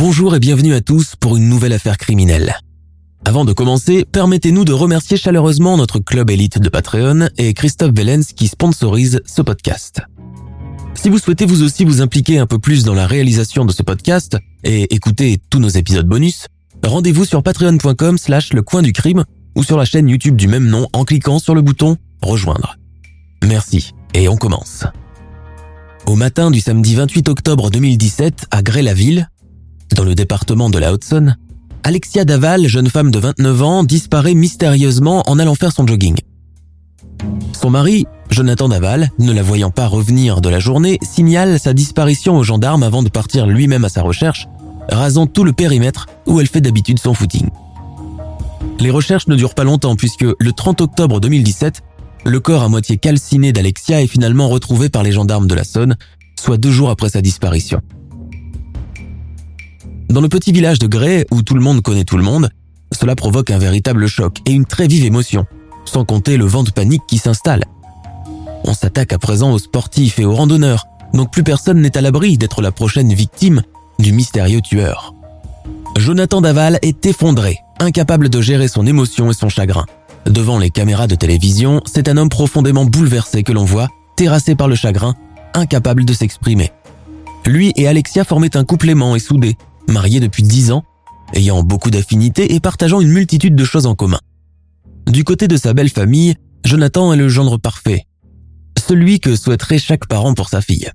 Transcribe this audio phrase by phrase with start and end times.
[0.00, 2.56] Bonjour et bienvenue à tous pour une nouvelle affaire criminelle.
[3.26, 8.32] Avant de commencer, permettez-nous de remercier chaleureusement notre club élite de Patreon et Christophe Vellens
[8.34, 10.00] qui sponsorise ce podcast.
[10.94, 13.82] Si vous souhaitez vous aussi vous impliquer un peu plus dans la réalisation de ce
[13.82, 16.46] podcast et écouter tous nos épisodes bonus,
[16.82, 20.66] rendez-vous sur patreon.com slash le coin du crime ou sur la chaîne YouTube du même
[20.66, 22.78] nom en cliquant sur le bouton rejoindre.
[23.44, 24.84] Merci et on commence.
[26.06, 29.28] Au matin du samedi 28 octobre 2017 à Gré-la-Ville,
[29.94, 31.34] dans le département de la Hudson,
[31.82, 36.16] Alexia Daval, jeune femme de 29 ans, disparaît mystérieusement en allant faire son jogging.
[37.52, 42.36] Son mari, Jonathan Daval, ne la voyant pas revenir de la journée, signale sa disparition
[42.36, 44.48] aux gendarmes avant de partir lui-même à sa recherche,
[44.88, 47.48] rasant tout le périmètre où elle fait d'habitude son footing.
[48.78, 51.82] Les recherches ne durent pas longtemps puisque le 30 octobre 2017,
[52.24, 55.96] le corps à moitié calciné d'Alexia est finalement retrouvé par les gendarmes de la Saône,
[56.38, 57.80] soit deux jours après sa disparition.
[60.10, 62.50] Dans le petit village de Grey, où tout le monde connaît tout le monde,
[62.90, 65.46] cela provoque un véritable choc et une très vive émotion,
[65.84, 67.64] sans compter le vent de panique qui s'installe.
[68.64, 72.38] On s'attaque à présent aux sportifs et aux randonneurs, donc plus personne n'est à l'abri
[72.38, 73.62] d'être la prochaine victime
[74.00, 75.14] du mystérieux tueur.
[75.96, 79.86] Jonathan Daval est effondré, incapable de gérer son émotion et son chagrin.
[80.26, 84.66] Devant les caméras de télévision, c'est un homme profondément bouleversé que l'on voit, terrassé par
[84.66, 85.14] le chagrin,
[85.54, 86.72] incapable de s'exprimer.
[87.46, 89.56] Lui et Alexia formaient un couple aimant et soudé,
[89.90, 90.84] mariés depuis dix ans,
[91.34, 94.20] ayant beaucoup d'affinités et partageant une multitude de choses en commun.
[95.06, 96.34] Du côté de sa belle famille,
[96.64, 98.06] Jonathan est le gendre parfait,
[98.78, 100.90] celui que souhaiterait chaque parent pour sa fille.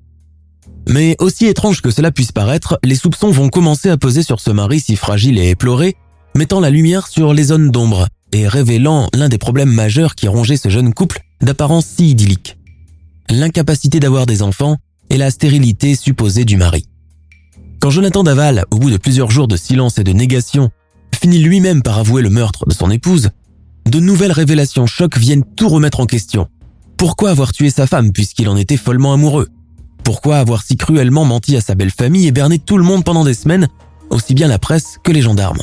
[0.88, 4.52] Mais aussi étrange que cela puisse paraître, les soupçons vont commencer à peser sur ce
[4.52, 5.96] mari si fragile et éploré,
[6.36, 10.58] mettant la lumière sur les zones d'ombre et révélant l'un des problèmes majeurs qui rongeait
[10.58, 12.58] ce jeune couple d'apparence si idyllique.
[13.30, 14.78] L'incapacité d'avoir des enfants
[15.10, 16.86] et la stérilité supposée du mari.
[17.85, 20.72] Quand Jonathan Daval, au bout de plusieurs jours de silence et de négation,
[21.13, 23.29] finit lui-même par avouer le meurtre de son épouse,
[23.85, 26.47] de nouvelles révélations chocs viennent tout remettre en question.
[26.97, 29.50] Pourquoi avoir tué sa femme puisqu'il en était follement amoureux?
[30.03, 33.23] Pourquoi avoir si cruellement menti à sa belle famille et berné tout le monde pendant
[33.23, 33.68] des semaines,
[34.09, 35.62] aussi bien la presse que les gendarmes?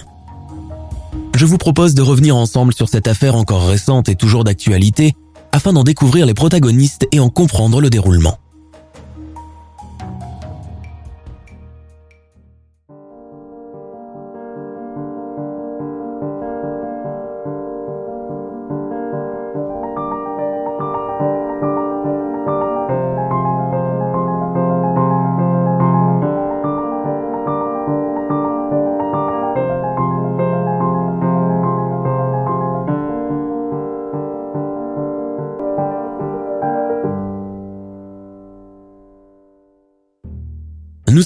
[1.34, 5.14] Je vous propose de revenir ensemble sur cette affaire encore récente et toujours d'actualité,
[5.50, 8.38] afin d'en découvrir les protagonistes et en comprendre le déroulement.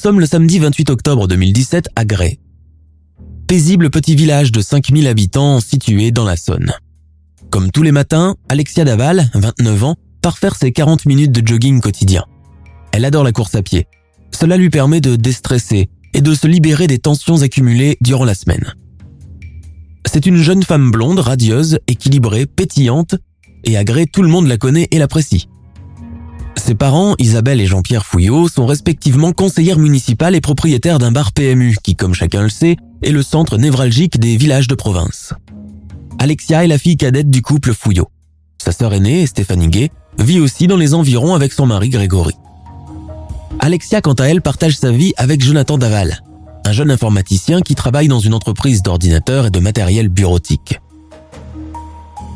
[0.07, 2.39] Sommes le samedi 28 octobre 2017 à Grès.
[3.49, 6.73] Paisible petit village de 5000 habitants situé dans la Saône.
[7.51, 11.81] Comme tous les matins, Alexia Daval, 29 ans, part faire ses 40 minutes de jogging
[11.81, 12.25] quotidien.
[12.93, 13.89] Elle adore la course à pied.
[14.31, 18.75] Cela lui permet de déstresser et de se libérer des tensions accumulées durant la semaine.
[20.05, 23.17] C'est une jeune femme blonde, radieuse, équilibrée, pétillante,
[23.65, 25.49] et à Grès tout le monde la connaît et l'apprécie.
[26.67, 31.77] Ses parents, Isabelle et Jean-Pierre Fouillot, sont respectivement conseillères municipales et propriétaires d'un bar PMU
[31.81, 35.33] qui, comme chacun le sait, est le centre névralgique des villages de province.
[36.19, 38.09] Alexia est la fille cadette du couple Fouillot.
[38.59, 42.35] Sa sœur aînée, Stéphanie Gay, vit aussi dans les environs avec son mari Grégory.
[43.61, 46.21] Alexia, quant à elle, partage sa vie avec Jonathan Daval,
[46.65, 50.81] un jeune informaticien qui travaille dans une entreprise d'ordinateurs et de matériel bureautique.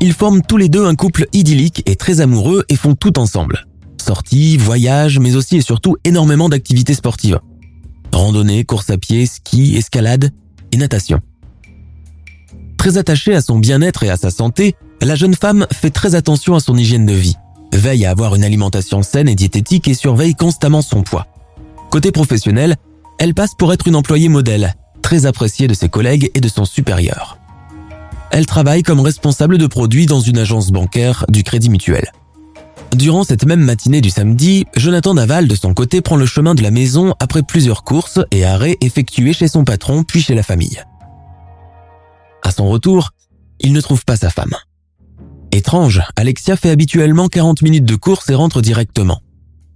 [0.01, 3.67] Ils forment tous les deux un couple idyllique et très amoureux et font tout ensemble.
[4.01, 7.41] Sorties, voyages, mais aussi et surtout énormément d'activités sportives.
[8.13, 10.31] Randonnée, course à pied, ski, escalade
[10.73, 11.21] et natation.
[12.77, 16.55] Très attachée à son bien-être et à sa santé, la jeune femme fait très attention
[16.55, 17.37] à son hygiène de vie,
[17.73, 21.27] veille à avoir une alimentation saine et diététique et surveille constamment son poids.
[21.91, 22.77] Côté professionnel,
[23.19, 26.65] elle passe pour être une employée modèle, très appréciée de ses collègues et de son
[26.65, 27.39] supérieur.
[28.31, 32.13] Elle travaille comme responsable de produits dans une agence bancaire du Crédit Mutuel.
[32.97, 36.63] Durant cette même matinée du samedi, Jonathan Naval, de son côté, prend le chemin de
[36.63, 40.83] la maison après plusieurs courses et arrêts effectués chez son patron puis chez la famille.
[42.43, 43.11] À son retour,
[43.61, 44.55] il ne trouve pas sa femme.
[45.53, 49.21] Étrange, Alexia fait habituellement 40 minutes de course et rentre directement.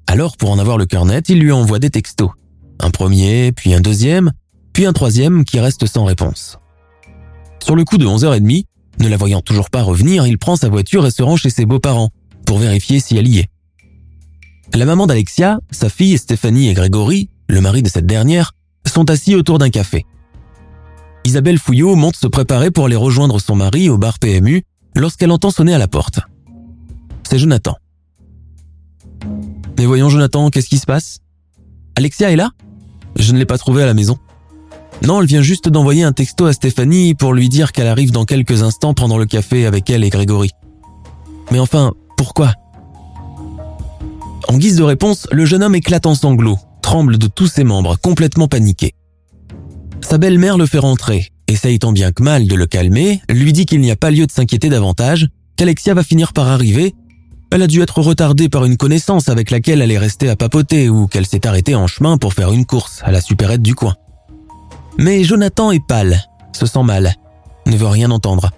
[0.06, 2.30] Alors, pour en avoir le cœur net, il lui envoie des textos.
[2.80, 4.32] Un premier, puis un deuxième,
[4.72, 6.58] puis un troisième qui reste sans réponse.
[7.62, 8.64] Sur le coup de 11h30,
[9.00, 11.66] ne la voyant toujours pas revenir, il prend sa voiture et se rend chez ses
[11.66, 12.10] beaux-parents
[12.54, 13.50] pour vérifier si elle y est.
[14.74, 18.52] La maman d'Alexia, sa fille Stéphanie et Grégory, le mari de cette dernière,
[18.86, 20.06] sont assis autour d'un café.
[21.24, 24.62] Isabelle Fouillot monte se préparer pour aller rejoindre son mari au bar PMU
[24.94, 26.20] lorsqu'elle entend sonner à la porte.
[27.28, 27.74] C'est Jonathan.
[29.76, 31.18] Mais voyons Jonathan, qu'est-ce qui se passe?
[31.96, 32.52] Alexia est là?
[33.16, 34.16] Je ne l'ai pas trouvée à la maison.
[35.02, 38.24] Non, elle vient juste d'envoyer un texto à Stéphanie pour lui dire qu'elle arrive dans
[38.24, 40.52] quelques instants prendre le café avec elle et Grégory.
[41.50, 41.94] Mais enfin,
[42.24, 42.54] pourquoi
[44.48, 47.98] En guise de réponse, le jeune homme éclate en sanglots, tremble de tous ses membres,
[48.00, 48.94] complètement paniqué.
[50.00, 53.66] Sa belle-mère le fait rentrer, essaye tant bien que mal de le calmer, lui dit
[53.66, 56.94] qu'il n'y a pas lieu de s'inquiéter davantage, qu'Alexia va finir par arriver.
[57.52, 60.88] Elle a dû être retardée par une connaissance avec laquelle elle est restée à papoter
[60.88, 63.96] ou qu'elle s'est arrêtée en chemin pour faire une course à la supérette du coin.
[64.96, 66.22] Mais Jonathan est pâle,
[66.54, 67.16] se sent mal,
[67.66, 68.50] ne veut rien entendre.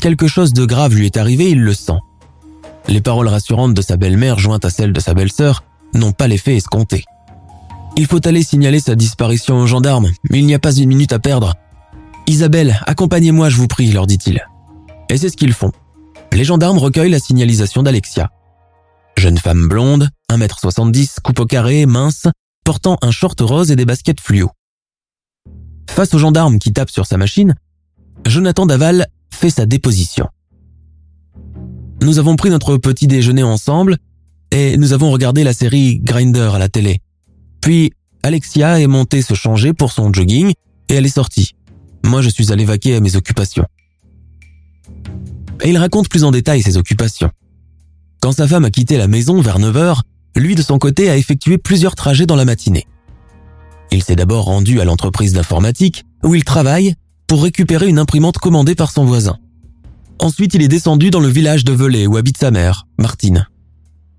[0.00, 1.98] Quelque chose de grave lui est arrivé, il le sent.
[2.88, 5.62] Les paroles rassurantes de sa belle-mère jointes à celles de sa belle-sœur
[5.94, 7.04] n'ont pas l'effet escompté.
[7.96, 11.12] Il faut aller signaler sa disparition aux gendarmes, mais il n'y a pas une minute
[11.12, 11.54] à perdre.
[12.26, 14.42] Isabelle, accompagnez-moi, je vous prie, leur dit-il.
[15.10, 15.72] Et c'est ce qu'ils font.
[16.32, 18.30] Les gendarmes recueillent la signalisation d'Alexia.
[19.16, 22.26] Jeune femme blonde, 1m70, coupe au carré, mince,
[22.64, 24.50] portant un short rose et des baskets fluo.
[25.90, 27.54] Face aux gendarmes qui tapent sur sa machine,
[28.26, 30.28] Jonathan Daval fait sa déposition.
[32.00, 33.98] Nous avons pris notre petit déjeuner ensemble
[34.50, 37.00] et nous avons regardé la série Grinder à la télé.
[37.60, 37.92] Puis
[38.22, 40.52] Alexia est montée se changer pour son jogging
[40.88, 41.54] et elle est sortie.
[42.04, 43.66] Moi, je suis allé vaquer à mes occupations.
[45.62, 47.30] Et il raconte plus en détail ses occupations.
[48.20, 50.00] Quand sa femme a quitté la maison vers 9h,
[50.36, 52.86] lui de son côté a effectué plusieurs trajets dans la matinée.
[53.90, 56.94] Il s'est d'abord rendu à l'entreprise d'informatique où il travaille
[57.26, 59.38] pour récupérer une imprimante commandée par son voisin.
[60.20, 63.46] Ensuite, il est descendu dans le village de Velay où habite sa mère, Martine.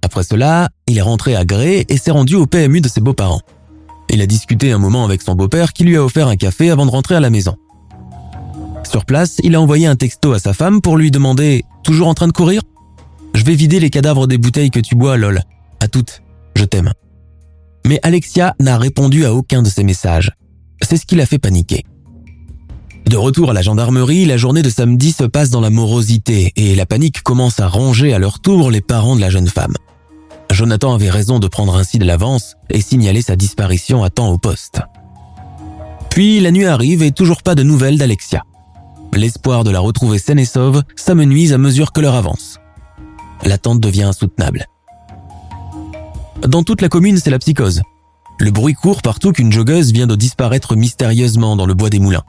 [0.01, 3.42] Après cela, il est rentré à Gré et s'est rendu au PMU de ses beaux-parents.
[4.10, 6.86] Il a discuté un moment avec son beau-père qui lui a offert un café avant
[6.86, 7.56] de rentrer à la maison.
[8.90, 12.13] Sur place, il a envoyé un texto à sa femme pour lui demander «Toujours en
[12.13, 12.62] train de courir
[13.36, 15.44] ?»«Je vais vider les cadavres des bouteilles que tu bois, lol.
[15.80, 16.24] À toutes.
[16.56, 16.94] Je t'aime.»
[17.86, 20.31] Mais Alexia n'a répondu à aucun de ses messages.
[20.81, 21.84] C'est ce qui l'a fait paniquer.
[23.09, 26.75] De retour à la gendarmerie, la journée de samedi se passe dans la morosité et
[26.75, 29.73] la panique commence à ronger à leur tour les parents de la jeune femme.
[30.51, 34.38] Jonathan avait raison de prendre ainsi de l'avance et signaler sa disparition à temps au
[34.38, 34.81] poste.
[36.11, 38.44] Puis la nuit arrive et toujours pas de nouvelles d'Alexia.
[39.15, 42.59] L'espoir de la retrouver saine et sauve s'amenuise à mesure que l'heure avance.
[43.44, 44.67] L'attente devient insoutenable.
[46.47, 47.81] Dans toute la commune, c'est la psychose.
[48.38, 52.23] Le bruit court partout qu'une joggeuse vient de disparaître mystérieusement dans le bois des moulins.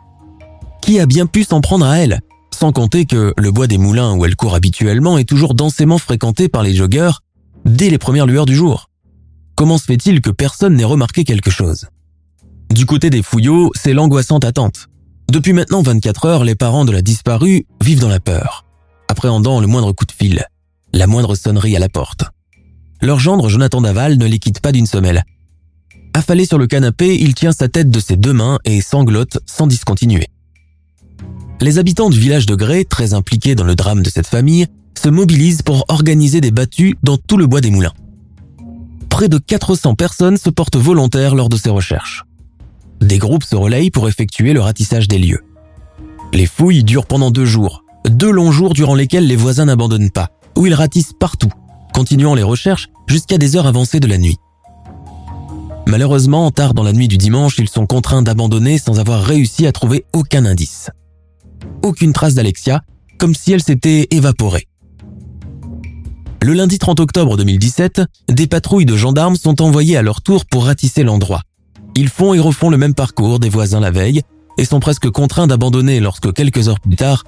[0.82, 2.20] Qui a bien pu s'en prendre à elle?
[2.52, 6.48] Sans compter que le bois des moulins où elle court habituellement est toujours densément fréquenté
[6.48, 7.22] par les joggeurs
[7.64, 8.88] dès les premières lueurs du jour.
[9.56, 11.86] Comment se fait-il que personne n'ait remarqué quelque chose?
[12.70, 14.88] Du côté des fouillots, c'est l'angoissante attente.
[15.30, 18.64] Depuis maintenant 24 heures, les parents de la disparue vivent dans la peur,
[19.08, 20.44] appréhendant le moindre coup de fil,
[20.92, 22.24] la moindre sonnerie à la porte.
[23.00, 25.24] Leur gendre Jonathan Daval ne les quitte pas d'une semelle.
[26.14, 29.66] Affalé sur le canapé, il tient sa tête de ses deux mains et sanglote sans
[29.66, 30.26] discontinuer.
[31.62, 34.66] Les habitants du village de Grès, très impliqués dans le drame de cette famille,
[34.98, 37.92] se mobilisent pour organiser des battues dans tout le bois des moulins.
[39.10, 42.24] Près de 400 personnes se portent volontaires lors de ces recherches.
[43.02, 45.44] Des groupes se relayent pour effectuer le ratissage des lieux.
[46.32, 50.30] Les fouilles durent pendant deux jours, deux longs jours durant lesquels les voisins n'abandonnent pas,
[50.56, 51.52] où ils ratissent partout,
[51.92, 54.38] continuant les recherches jusqu'à des heures avancées de la nuit.
[55.86, 59.72] Malheureusement, tard dans la nuit du dimanche, ils sont contraints d'abandonner sans avoir réussi à
[59.72, 60.90] trouver aucun indice.
[61.82, 62.82] Aucune trace d'Alexia,
[63.18, 64.66] comme si elle s'était évaporée.
[66.42, 70.64] Le lundi 30 octobre 2017, des patrouilles de gendarmes sont envoyées à leur tour pour
[70.64, 71.42] ratisser l'endroit.
[71.96, 74.22] Ils font et refont le même parcours des voisins la veille
[74.56, 77.24] et sont presque contraints d'abandonner lorsque quelques heures plus tard,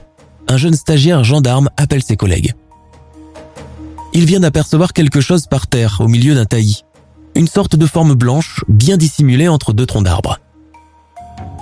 [0.48, 2.54] un jeune stagiaire gendarme appelle ses collègues.
[4.14, 6.84] Il vient d'apercevoir quelque chose par terre au milieu d'un taillis,
[7.34, 10.38] une sorte de forme blanche bien dissimulée entre deux troncs d'arbres.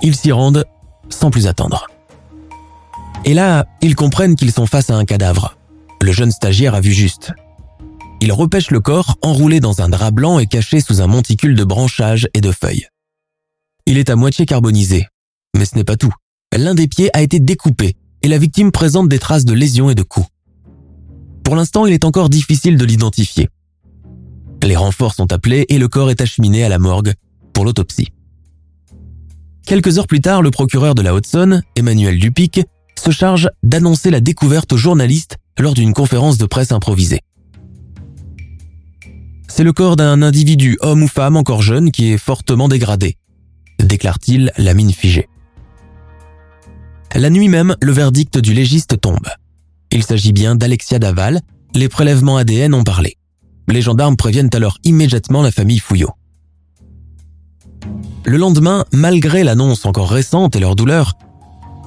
[0.01, 0.65] Ils s'y rendent
[1.09, 1.87] sans plus attendre.
[3.23, 5.57] Et là, ils comprennent qu'ils sont face à un cadavre.
[6.01, 7.33] Le jeune stagiaire a vu juste.
[8.19, 11.63] Il repêche le corps enroulé dans un drap blanc et caché sous un monticule de
[11.63, 12.87] branchages et de feuilles.
[13.85, 15.07] Il est à moitié carbonisé.
[15.55, 16.13] Mais ce n'est pas tout.
[16.57, 19.95] L'un des pieds a été découpé et la victime présente des traces de lésions et
[19.95, 20.27] de coups.
[21.43, 23.49] Pour l'instant, il est encore difficile de l'identifier.
[24.63, 27.13] Les renforts sont appelés et le corps est acheminé à la morgue
[27.53, 28.09] pour l'autopsie.
[29.65, 32.61] Quelques heures plus tard, le procureur de la Haute-Saône, Emmanuel Dupic,
[33.01, 37.21] se charge d'annoncer la découverte aux journalistes lors d'une conférence de presse improvisée.
[39.47, 43.17] C'est le corps d'un individu, homme ou femme encore jeune, qui est fortement dégradé,
[43.79, 45.27] déclare-t-il la mine figée.
[47.15, 49.27] La nuit même, le verdict du légiste tombe.
[49.91, 51.41] Il s'agit bien d'Alexia Daval,
[51.73, 53.17] les prélèvements ADN ont parlé.
[53.67, 56.11] Les gendarmes préviennent alors immédiatement la famille Fouillot.
[58.25, 61.17] Le lendemain, malgré l'annonce encore récente et leur douleur,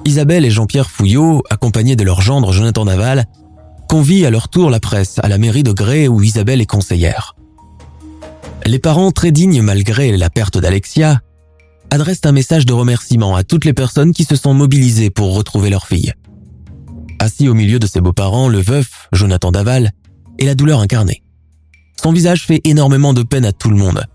[0.05, 3.25] Isabelle et Jean-Pierre Fouillot, accompagnés de leur gendre Jonathan Daval,
[3.89, 7.35] convient à leur tour la presse à la mairie de Grès où Isabelle est conseillère.
[8.67, 11.21] Les parents, très dignes malgré la perte d'Alexia,
[11.89, 15.71] adressent un message de remerciement à toutes les personnes qui se sont mobilisées pour retrouver
[15.71, 16.13] leur fille.
[17.17, 19.91] Assis au milieu de ses beaux-parents, le veuf, Jonathan Daval,
[20.37, 21.23] est la douleur incarnée.
[22.01, 24.05] Son visage fait énormément de peine à tout le monde.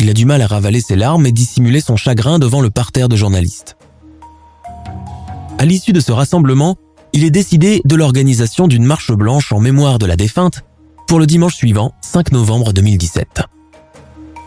[0.00, 3.08] Il a du mal à ravaler ses larmes et dissimuler son chagrin devant le parterre
[3.08, 3.76] de journalistes.
[5.64, 6.76] À l'issue de ce rassemblement,
[7.14, 10.60] il est décidé de l'organisation d'une marche blanche en mémoire de la défunte
[11.08, 13.44] pour le dimanche suivant, 5 novembre 2017.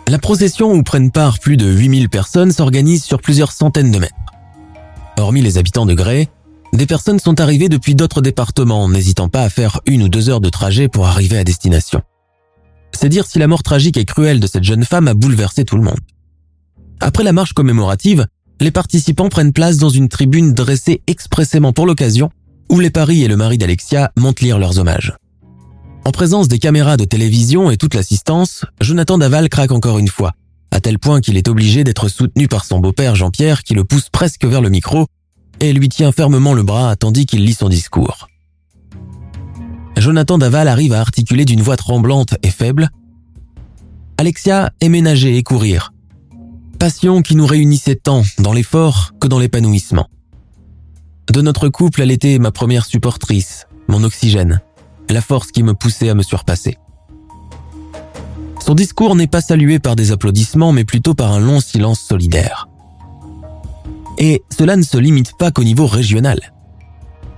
[0.09, 4.13] La procession où prennent part plus de 8000 personnes s'organise sur plusieurs centaines de mètres.
[5.17, 6.27] Hormis les habitants de Grès,
[6.71, 10.39] des personnes sont arrivées depuis d'autres départements, n'hésitant pas à faire une ou deux heures
[10.39, 12.03] de trajet pour arriver à destination.
[12.91, 15.77] C'est dire si la mort tragique et cruelle de cette jeune femme a bouleversé tout
[15.77, 15.97] le monde.
[16.99, 18.27] Après la marche commémorative,
[18.59, 22.29] les participants prennent place dans une tribune dressée expressément pour l'occasion,
[22.69, 25.15] où les paris et le mari d'Alexia montent lire leurs hommages.
[26.05, 30.31] En présence des caméras de télévision et toute l'assistance, Jonathan Daval craque encore une fois,
[30.71, 34.09] à tel point qu'il est obligé d'être soutenu par son beau-père Jean-Pierre qui le pousse
[34.09, 35.07] presque vers le micro
[35.59, 38.27] et lui tient fermement le bras tandis qu'il lit son discours.
[39.97, 42.89] Jonathan Daval arrive à articuler d'une voix tremblante et faible.
[44.17, 45.91] Alexia aimait nager et courir.
[46.79, 50.07] Passion qui nous réunissait tant dans l'effort que dans l'épanouissement.
[51.33, 54.61] De notre couple, elle était ma première supportrice, mon oxygène,
[55.09, 56.77] la force qui me poussait à me surpasser.
[58.63, 62.67] Son discours n'est pas salué par des applaudissements, mais plutôt par un long silence solidaire.
[64.19, 66.53] Et cela ne se limite pas qu'au niveau régional.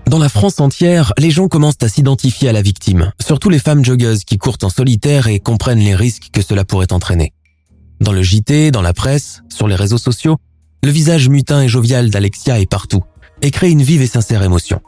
[0.08, 3.86] Dans la France entière, les gens commencent à s'identifier à la victime, surtout les femmes
[3.86, 7.32] joggeuses qui courent en solitaire et comprennent les risques que cela pourrait entraîner.
[8.00, 10.38] Dans le JT, dans la presse, sur les réseaux sociaux,
[10.84, 13.04] le visage mutin et jovial d'Alexia est partout
[13.42, 14.82] et crée une vive et sincère émotion.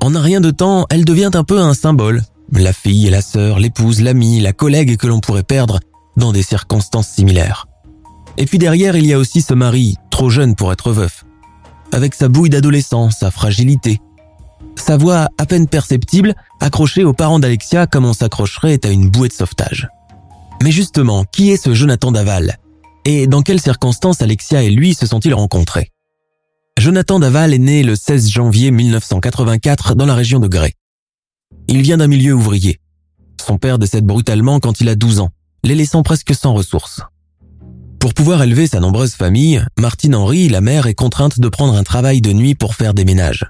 [0.00, 2.22] En un rien de temps, elle devient un peu un symbole,
[2.52, 5.80] la fille et la sœur, l'épouse, l'amie, la collègue que l'on pourrait perdre
[6.16, 7.66] dans des circonstances similaires.
[8.38, 11.24] Et puis derrière, il y a aussi ce mari, trop jeune pour être veuf,
[11.92, 14.00] avec sa bouille d'adolescent, sa fragilité.
[14.76, 19.28] Sa voix à peine perceptible, accrochée aux parents d'Alexia comme on s'accrocherait à une bouée
[19.28, 19.88] de sauvetage.
[20.62, 22.56] Mais justement, qui est ce Jonathan Daval?
[23.04, 25.90] Et dans quelles circonstances Alexia et lui se sont-ils rencontrés?
[26.78, 30.74] Jonathan Daval est né le 16 janvier 1984 dans la région de Grès.
[31.66, 32.78] Il vient d'un milieu ouvrier.
[33.44, 35.30] Son père décède brutalement quand il a 12 ans,
[35.64, 37.00] les laissant presque sans ressources.
[37.98, 41.82] Pour pouvoir élever sa nombreuse famille, Martine Henry, la mère, est contrainte de prendre un
[41.82, 43.46] travail de nuit pour faire des ménages.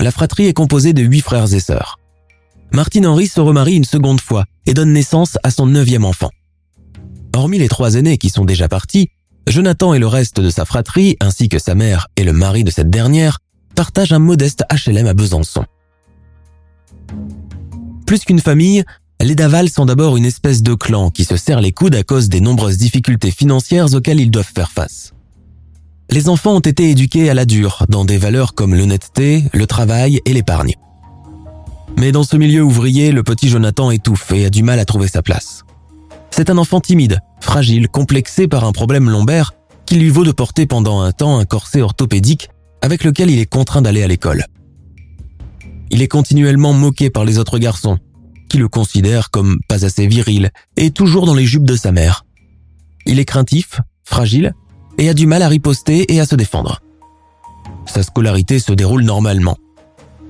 [0.00, 1.98] La fratrie est composée de huit frères et sœurs.
[2.72, 6.30] Martine Henry se remarie une seconde fois et donne naissance à son neuvième enfant.
[7.36, 9.10] Hormis les trois aînés qui sont déjà partis,
[9.46, 12.70] Jonathan et le reste de sa fratrie, ainsi que sa mère et le mari de
[12.70, 13.40] cette dernière,
[13.74, 15.66] partagent un modeste HLM à Besançon.
[18.06, 18.84] Plus qu'une famille,
[19.20, 22.30] les Daval sont d'abord une espèce de clan qui se serre les coudes à cause
[22.30, 25.12] des nombreuses difficultés financières auxquelles ils doivent faire face.
[26.08, 30.22] Les enfants ont été éduqués à la dure, dans des valeurs comme l'honnêteté, le travail
[30.24, 30.72] et l'épargne.
[31.98, 35.08] Mais dans ce milieu ouvrier, le petit Jonathan étouffe et a du mal à trouver
[35.08, 35.65] sa place.
[36.30, 39.54] C'est un enfant timide, fragile, complexé par un problème lombaire
[39.86, 42.50] qui lui vaut de porter pendant un temps un corset orthopédique
[42.82, 44.44] avec lequel il est contraint d'aller à l'école.
[45.90, 47.98] Il est continuellement moqué par les autres garçons,
[48.48, 52.24] qui le considèrent comme pas assez viril et toujours dans les jupes de sa mère.
[53.06, 54.52] Il est craintif, fragile
[54.98, 56.80] et a du mal à riposter et à se défendre.
[57.86, 59.56] Sa scolarité se déroule normalement.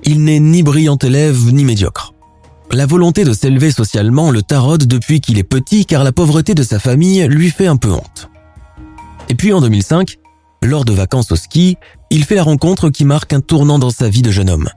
[0.03, 2.13] Il n'est ni brillant élève ni médiocre.
[2.71, 6.63] La volonté de s'élever socialement le taraude depuis qu'il est petit car la pauvreté de
[6.63, 8.29] sa famille lui fait un peu honte.
[9.29, 10.17] Et puis en 2005,
[10.63, 11.77] Lors de vacances au ski,
[12.09, 14.69] il fait la rencontre qui marque un tournant dans sa vie de jeune homme.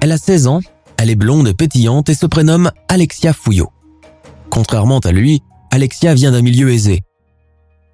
[0.00, 0.60] Elle a 16 ans,
[0.98, 3.70] elle est blonde et pétillante et se prénomme Alexia Fouillot.
[4.50, 7.00] Contrairement à lui, Alexia vient d'un milieu aisé.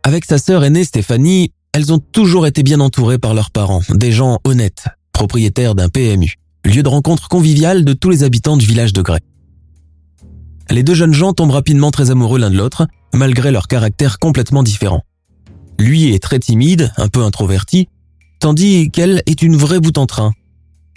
[0.03, 4.13] Avec sa sœur aînée Stéphanie, elles ont toujours été bien entourées par leurs parents, des
[4.13, 8.93] gens honnêtes, propriétaires d'un PMU, lieu de rencontre convivial de tous les habitants du village
[8.93, 9.21] de Grès.
[10.71, 14.63] Les deux jeunes gens tombent rapidement très amoureux l'un de l'autre, malgré leur caractère complètement
[14.63, 15.03] différents.
[15.79, 17.89] Lui est très timide, un peu introverti,
[18.39, 20.33] tandis qu'elle est une vraie bout en train.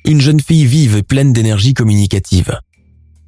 [0.05, 2.60] Une jeune fille vive et pleine d'énergie communicative.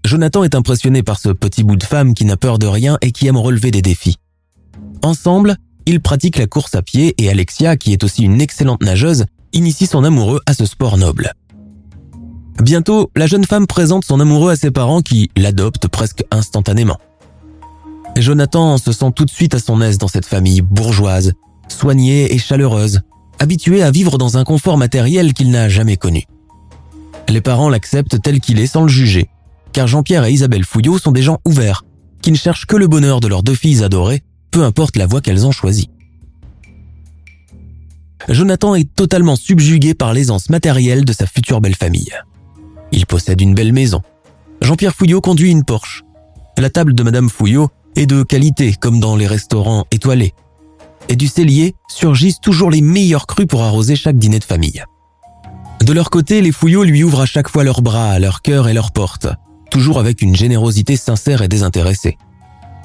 [0.05, 3.11] Jonathan est impressionné par ce petit bout de femme qui n'a peur de rien et
[3.11, 4.17] qui aime relever des défis.
[5.01, 5.55] Ensemble,
[5.87, 9.87] ils pratiquent la course à pied et Alexia, qui est aussi une excellente nageuse, initie
[9.87, 11.31] son amoureux à ce sport noble.
[12.61, 16.97] Bientôt, la jeune femme présente son amoureux à ses parents qui l'adoptent presque instantanément.
[18.15, 21.33] Jonathan se sent tout de suite à son aise dans cette famille bourgeoise,
[21.67, 23.01] soignée et chaleureuse,
[23.39, 26.23] habituée à vivre dans un confort matériel qu'il n'a jamais connu.
[27.27, 29.29] Les parents l'acceptent tel qu'il est sans le juger,
[29.73, 31.83] car Jean-Pierre et Isabelle Fouillot sont des gens ouverts,
[32.21, 35.19] qui ne cherchent que le bonheur de leurs deux filles adorées, peu importe la voie
[35.19, 35.89] qu'elles ont choisie.
[38.29, 42.11] Jonathan est totalement subjugué par l'aisance matérielle de sa future belle famille.
[42.91, 44.01] Il possède une belle maison.
[44.61, 46.03] Jean-Pierre Fouillot conduit une Porsche.
[46.57, 50.33] La table de Madame Fouillot est de qualité, comme dans les restaurants étoilés.
[51.09, 54.83] Et du cellier surgissent toujours les meilleurs crus pour arroser chaque dîner de famille.
[55.81, 58.73] De leur côté, les Fouillots lui ouvrent à chaque fois leurs bras, leur cœur et
[58.73, 59.27] leurs portes,
[59.69, 62.17] toujours avec une générosité sincère et désintéressée.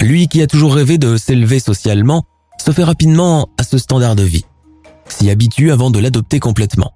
[0.01, 2.25] Lui qui a toujours rêvé de s'élever socialement,
[2.59, 4.45] se fait rapidement à ce standard de vie,
[5.09, 6.93] s'y habitue avant de l'adopter complètement.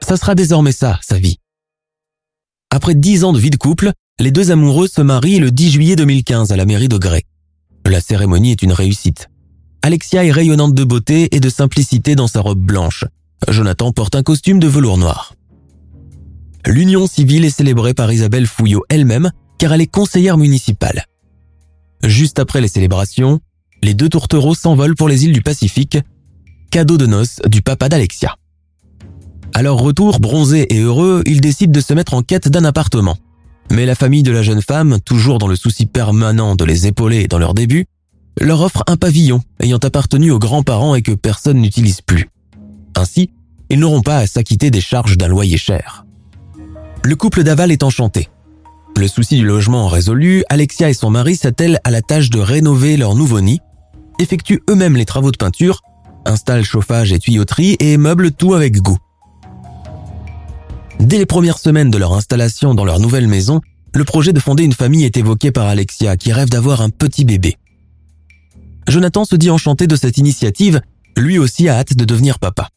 [0.00, 1.38] Ça sera désormais ça, sa vie.
[2.70, 5.96] Après dix ans de vie de couple, les deux amoureux se marient le 10 juillet
[5.96, 7.24] 2015 à la mairie de Grès.
[7.86, 9.30] La cérémonie est une réussite.
[9.80, 13.04] Alexia est rayonnante de beauté et de simplicité dans sa robe blanche.
[13.48, 15.34] Jonathan porte un costume de velours noir.
[16.66, 21.06] L'union civile est célébrée par Isabelle Fouillot elle-même car elle est conseillère municipale.
[22.04, 23.40] Juste après les célébrations,
[23.82, 25.98] les deux tourtereaux s'envolent pour les îles du Pacifique,
[26.70, 28.36] cadeau de noces du papa d'Alexia.
[29.54, 33.16] À leur retour, bronzés et heureux, ils décident de se mettre en quête d'un appartement.
[33.70, 37.26] Mais la famille de la jeune femme, toujours dans le souci permanent de les épauler
[37.28, 37.86] dans leur début,
[38.40, 42.30] leur offre un pavillon ayant appartenu aux grands-parents et que personne n'utilise plus.
[42.96, 43.30] Ainsi,
[43.70, 46.06] ils n'auront pas à s'acquitter des charges d'un loyer cher.
[47.02, 48.28] Le couple d'Aval est enchanté.
[48.96, 52.96] Le souci du logement résolu, Alexia et son mari s'attellent à la tâche de rénover
[52.96, 53.60] leur nouveau nid,
[54.18, 55.82] effectuent eux-mêmes les travaux de peinture,
[56.24, 58.98] installent chauffage et tuyauterie et meublent tout avec goût.
[61.00, 63.60] Dès les premières semaines de leur installation dans leur nouvelle maison,
[63.94, 67.24] le projet de fonder une famille est évoqué par Alexia qui rêve d'avoir un petit
[67.24, 67.56] bébé.
[68.86, 70.80] Jonathan se dit enchanté de cette initiative,
[71.16, 72.68] lui aussi a hâte de devenir papa.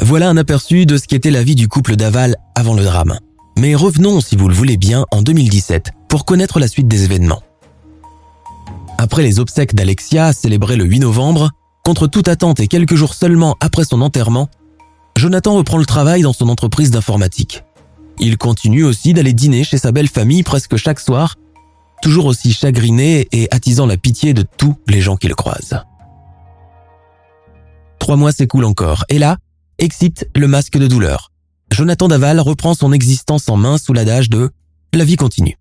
[0.00, 3.18] Voilà un aperçu de ce qu'était la vie du couple d'Aval avant le drame.
[3.58, 7.42] Mais revenons, si vous le voulez bien, en 2017 pour connaître la suite des événements.
[8.98, 11.50] Après les obsèques d'Alexia, célébrées le 8 novembre,
[11.84, 14.48] contre toute attente et quelques jours seulement après son enterrement,
[15.16, 17.64] Jonathan reprend le travail dans son entreprise d'informatique.
[18.18, 21.36] Il continue aussi d'aller dîner chez sa belle famille presque chaque soir,
[22.02, 25.82] toujours aussi chagriné et attisant la pitié de tous les gens qu'il croise.
[27.98, 29.38] Trois mois s'écoulent encore, et là,
[29.78, 31.32] excite le masque de douleur.
[31.72, 34.46] Jonathan Daval reprend son existence en main sous l'adage de⁇
[34.92, 35.56] La vie continue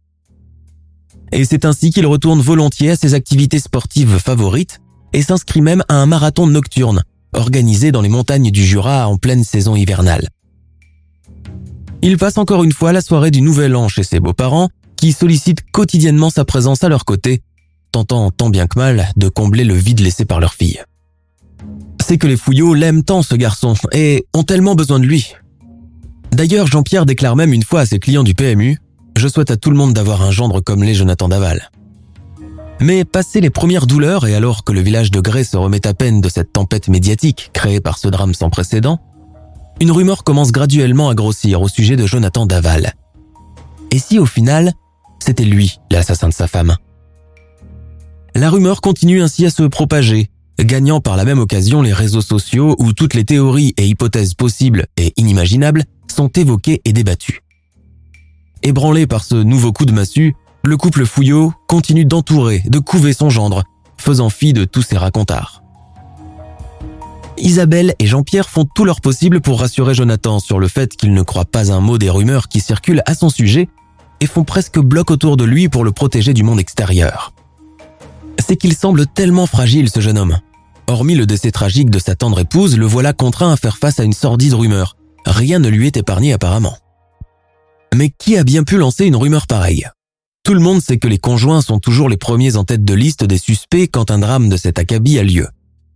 [1.38, 4.82] ⁇Et c'est ainsi qu'il retourne volontiers à ses activités sportives favorites
[5.14, 7.04] et s'inscrit même à un marathon nocturne
[7.36, 10.30] organisé dans les montagnes du Jura en pleine saison hivernale.
[12.02, 15.64] Il passe encore une fois la soirée du Nouvel An chez ses beaux-parents, qui sollicitent
[15.72, 17.42] quotidiennement sa présence à leur côté,
[17.92, 20.82] tentant tant bien que mal de combler le vide laissé par leur fille.
[22.02, 25.34] C'est que les fouillots l'aiment tant ce garçon et ont tellement besoin de lui.
[26.32, 28.78] D'ailleurs, Jean-Pierre déclare même une fois à ses clients du PMU
[29.18, 31.72] Je souhaite à tout le monde d'avoir un gendre comme les Jonathan Daval.
[32.80, 35.94] Mais passé les premières douleurs et alors que le village de Grès se remet à
[35.94, 39.00] peine de cette tempête médiatique créée par ce drame sans précédent,
[39.80, 42.94] une rumeur commence graduellement à grossir au sujet de Jonathan Daval.
[43.92, 44.74] Et si au final,
[45.20, 46.76] c'était lui l'assassin de sa femme?
[48.36, 52.76] La rumeur continue ainsi à se propager, gagnant par la même occasion les réseaux sociaux
[52.80, 55.84] où toutes les théories et hypothèses possibles et inimaginables
[56.14, 57.42] sont évoquées et débattues.
[58.64, 63.30] Ébranlé par ce nouveau coup de massue, le couple Fouillot continue d'entourer, de couver son
[63.30, 63.64] gendre,
[63.98, 65.62] faisant fi de tous ses racontards.
[67.38, 71.22] Isabelle et Jean-Pierre font tout leur possible pour rassurer Jonathan sur le fait qu'il ne
[71.22, 73.68] croit pas un mot des rumeurs qui circulent à son sujet
[74.22, 77.34] et font presque bloc autour de lui pour le protéger du monde extérieur.
[78.40, 80.40] C'est qu'il semble tellement fragile ce jeune homme.
[80.88, 84.04] Hormis le décès tragique de sa tendre épouse, le voilà contraint à faire face à
[84.04, 84.96] une sordide rumeur.
[85.26, 86.78] Rien ne lui est épargné apparemment.
[87.94, 89.88] Mais qui a bien pu lancer une rumeur pareille?
[90.46, 93.24] Tout le monde sait que les conjoints sont toujours les premiers en tête de liste
[93.24, 95.48] des suspects quand un drame de cet acabit a lieu.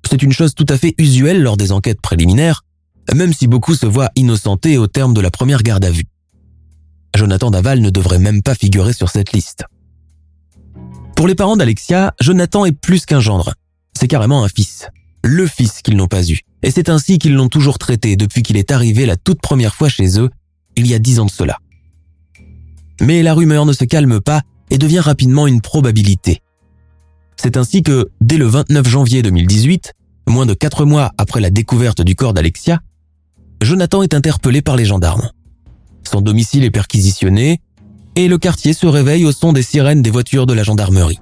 [0.10, 2.64] C'est une chose tout à fait usuelle lors des enquêtes préliminaires,
[3.14, 6.08] même si beaucoup se voient innocentés au terme de la première garde à vue.
[7.16, 9.66] Jonathan Daval ne devrait même pas figurer sur cette liste.
[11.16, 13.54] Pour les parents d'Alexia, Jonathan est plus qu'un gendre.
[13.94, 14.88] C'est carrément un fils.
[15.24, 16.40] Le fils qu'ils n'ont pas eu.
[16.64, 19.90] Et c'est ainsi qu'ils l'ont toujours traité depuis qu'il est arrivé la toute première fois
[19.90, 20.32] chez eux,
[20.76, 21.60] il y a dix ans de cela.
[23.02, 26.42] Mais la rumeur ne se calme pas et devient rapidement une probabilité.
[27.38, 29.94] C'est ainsi que, dès le 29 janvier 2018,
[30.28, 32.80] moins de quatre mois après la découverte du corps d'Alexia,
[33.62, 35.30] Jonathan est interpellé par les gendarmes.
[36.10, 37.62] Son domicile est perquisitionné
[38.16, 41.20] et le quartier se réveille au son des sirènes des voitures de la gendarmerie.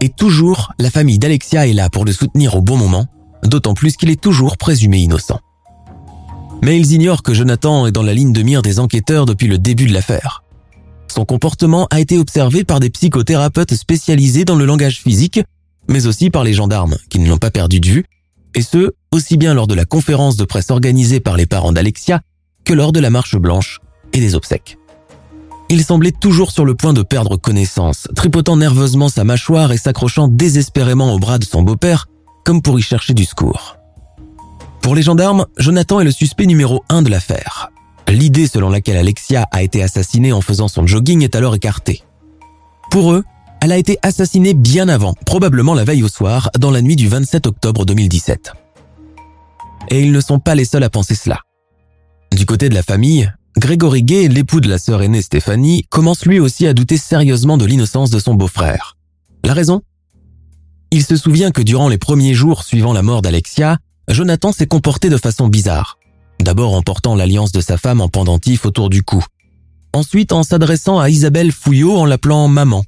[0.00, 3.06] Et toujours, la famille d'Alexia est là pour le soutenir au bon moment,
[3.42, 5.40] d'autant plus qu'il est toujours présumé innocent.
[6.62, 9.58] Mais ils ignorent que Jonathan est dans la ligne de mire des enquêteurs depuis le
[9.58, 10.43] début de l'affaire.
[11.14, 15.40] Son comportement a été observé par des psychothérapeutes spécialisés dans le langage physique,
[15.86, 18.04] mais aussi par les gendarmes, qui ne l'ont pas perdu de vue,
[18.56, 22.20] et ce, aussi bien lors de la conférence de presse organisée par les parents d'Alexia
[22.64, 23.78] que lors de la marche blanche
[24.12, 24.76] et des obsèques.
[25.70, 30.26] Il semblait toujours sur le point de perdre connaissance, tripotant nerveusement sa mâchoire et s'accrochant
[30.26, 32.08] désespérément au bras de son beau-père,
[32.44, 33.76] comme pour y chercher du secours.
[34.82, 37.70] Pour les gendarmes, Jonathan est le suspect numéro un de l'affaire.
[38.14, 42.04] L'idée selon laquelle Alexia a été assassinée en faisant son jogging est alors écartée.
[42.88, 43.24] Pour eux,
[43.60, 47.08] elle a été assassinée bien avant, probablement la veille au soir, dans la nuit du
[47.08, 48.52] 27 octobre 2017.
[49.88, 51.40] Et ils ne sont pas les seuls à penser cela.
[52.30, 56.38] Du côté de la famille, Grégory Gay, l'époux de la sœur aînée Stéphanie, commence lui
[56.38, 58.96] aussi à douter sérieusement de l'innocence de son beau-frère.
[59.42, 59.82] La raison?
[60.92, 65.08] Il se souvient que durant les premiers jours suivant la mort d'Alexia, Jonathan s'est comporté
[65.08, 65.98] de façon bizarre.
[66.40, 69.24] D'abord en portant l'alliance de sa femme en pendentif autour du cou.
[69.92, 72.84] Ensuite en s'adressant à Isabelle Fouillot en l'appelant maman.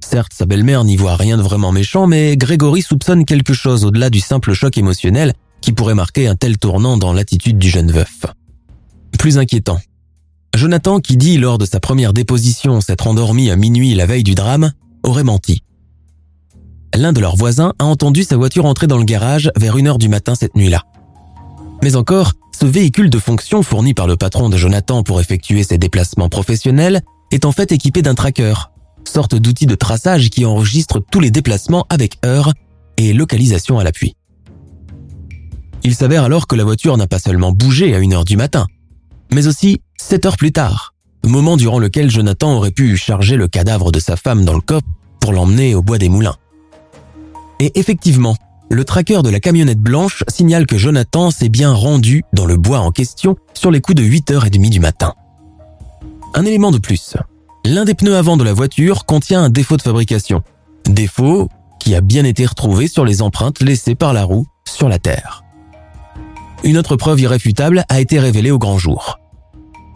[0.00, 4.10] Certes, sa belle-mère n'y voit rien de vraiment méchant, mais Grégory soupçonne quelque chose au-delà
[4.10, 8.26] du simple choc émotionnel qui pourrait marquer un tel tournant dans l'attitude du jeune veuf
[9.22, 9.78] plus inquiétant.
[10.52, 14.34] Jonathan, qui dit lors de sa première déposition s'être endormi à minuit la veille du
[14.34, 14.72] drame,
[15.04, 15.62] aurait menti.
[16.92, 20.08] L'un de leurs voisins a entendu sa voiture entrer dans le garage vers 1h du
[20.08, 20.82] matin cette nuit-là.
[21.82, 25.78] Mais encore, ce véhicule de fonction fourni par le patron de Jonathan pour effectuer ses
[25.78, 28.54] déplacements professionnels est en fait équipé d'un tracker,
[29.04, 32.52] sorte d'outil de traçage qui enregistre tous les déplacements avec heure
[32.98, 34.14] et localisation à l'appui.
[35.82, 38.68] Il s'avère alors que la voiture n'a pas seulement bougé à 1h du matin,
[39.32, 43.90] mais aussi sept heures plus tard, moment durant lequel Jonathan aurait pu charger le cadavre
[43.90, 44.86] de sa femme dans le coffre
[45.20, 46.36] pour l'emmener au bois des moulins.
[47.58, 48.36] Et effectivement,
[48.72, 52.78] le tracker de la camionnette blanche signale que Jonathan s'est bien rendu dans le bois
[52.78, 55.12] en question sur les coups de 8h30 du matin.
[56.34, 57.16] Un élément de plus.
[57.66, 60.42] L'un des pneus avant de la voiture contient un défaut de fabrication.
[60.86, 61.48] Défaut
[61.80, 65.44] qui a bien été retrouvé sur les empreintes laissées par la roue sur la terre.
[66.64, 69.18] Une autre preuve irréfutable a été révélée au grand jour.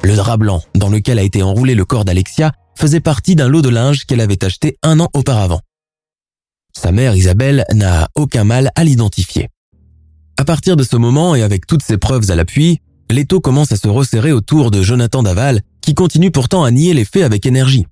[0.03, 3.63] Le drap blanc dans lequel a été enroulé le corps d'Alexia faisait partie d'un lot
[3.63, 5.61] de linge qu'elle avait acheté un an auparavant.
[6.77, 9.49] Sa mère Isabelle n'a aucun mal à l'identifier.
[10.37, 13.77] À partir de ce moment et avec toutes ces preuves à l'appui, l'étau commence à
[13.77, 17.87] se resserrer autour de Jonathan Daval, qui continue pourtant à nier les faits avec énergie.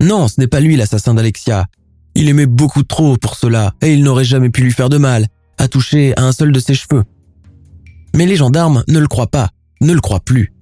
[0.00, 1.66] Non, ce n'est pas lui l'assassin d'Alexia.
[2.14, 5.26] Il aimait beaucoup trop pour cela et il n'aurait jamais pu lui faire de mal,
[5.58, 7.04] à toucher à un seul de ses cheveux.
[8.16, 9.50] Mais les gendarmes ne le croient pas,
[9.82, 10.54] ne le croient plus.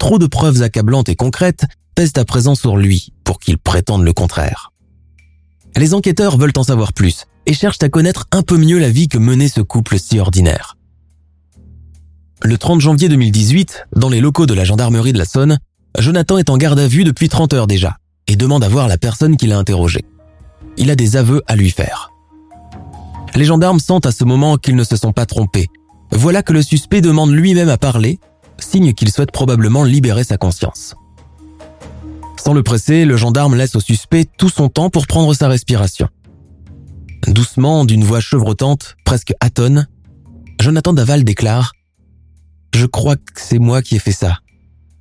[0.00, 4.12] Trop de preuves accablantes et concrètes pèsent à présent sur lui pour qu'il prétende le
[4.12, 4.72] contraire.
[5.76, 9.08] Les enquêteurs veulent en savoir plus et cherchent à connaître un peu mieux la vie
[9.08, 10.76] que menait ce couple si ordinaire.
[12.42, 15.58] Le 30 janvier 2018, dans les locaux de la gendarmerie de la Saône,
[15.98, 18.98] Jonathan est en garde à vue depuis 30 heures déjà et demande à voir la
[18.98, 20.04] personne qui l'a interrogé.
[20.76, 22.10] Il a des aveux à lui faire.
[23.34, 25.68] Les gendarmes sentent à ce moment qu'ils ne se sont pas trompés.
[26.10, 28.18] Voilà que le suspect demande lui-même à parler
[28.58, 30.94] signe qu'il souhaite probablement libérer sa conscience.
[32.42, 36.08] Sans le presser, le gendarme laisse au suspect tout son temps pour prendre sa respiration.
[37.28, 39.86] Doucement, d'une voix chevrotante, presque atone,
[40.58, 41.72] Jonathan Daval déclare⁇
[42.78, 44.38] Je crois que c'est moi qui ai fait ça.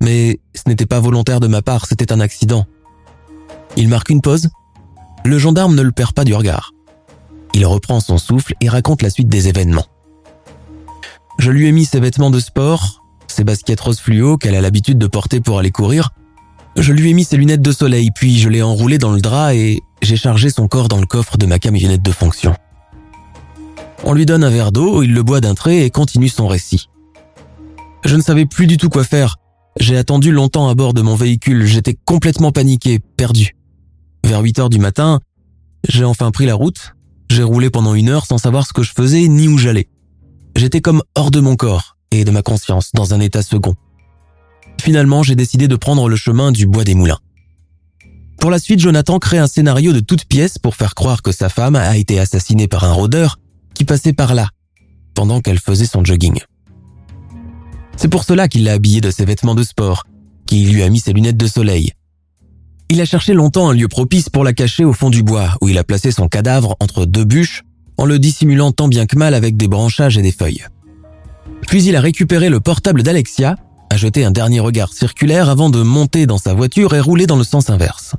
[0.04, 2.66] Mais ce n'était pas volontaire de ma part, c'était un accident.
[3.78, 4.50] Il marque une pause.
[5.24, 6.74] Le gendarme ne le perd pas du regard.
[7.54, 9.88] Il reprend son souffle et raconte la suite des événements.
[11.38, 14.98] Je lui ai mis ses vêtements de sport, ses baskets rose fluo qu'elle a l'habitude
[14.98, 16.10] de porter pour aller courir.
[16.76, 19.54] Je lui ai mis ses lunettes de soleil, puis je l'ai enroulé dans le drap
[19.54, 22.56] et j'ai chargé son corps dans le coffre de ma camionnette de fonction.
[24.04, 26.90] On lui donne un verre d'eau, il le boit d'un trait et continue son récit.
[28.06, 29.38] Je ne savais plus du tout quoi faire.
[29.80, 33.56] J'ai attendu longtemps à bord de mon véhicule, j'étais complètement paniqué, perdu.
[34.26, 35.20] Vers 8 heures du matin,
[35.88, 36.94] j'ai enfin pris la route.
[37.30, 39.88] J'ai roulé pendant une heure sans savoir ce que je faisais ni où j'allais.
[40.56, 43.76] J'étais comme hors de mon corps et de ma conscience, dans un état second.
[44.80, 47.20] Finalement, j'ai décidé de prendre le chemin du bois des moulins.
[48.40, 51.50] Pour la suite, Jonathan crée un scénario de toutes pièces pour faire croire que sa
[51.50, 53.40] femme a été assassinée par un rôdeur
[53.74, 54.48] qui passait par là,
[55.14, 56.40] pendant qu'elle faisait son jogging.
[57.98, 60.06] C'est pour cela qu'il l'a habillée de ses vêtements de sport,
[60.46, 61.92] qu'il lui a mis ses lunettes de soleil.
[62.90, 65.68] Il a cherché longtemps un lieu propice pour la cacher au fond du bois, où
[65.68, 67.64] il a placé son cadavre entre deux bûches,
[67.98, 70.64] en le dissimulant tant bien que mal avec des branchages et des feuilles.
[71.68, 73.58] Puis il a récupéré le portable d'Alexia,
[73.90, 77.36] a jeté un dernier regard circulaire avant de monter dans sa voiture et rouler dans
[77.36, 78.16] le sens inverse.